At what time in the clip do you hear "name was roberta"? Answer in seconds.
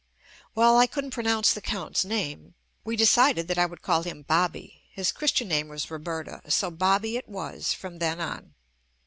5.47-6.41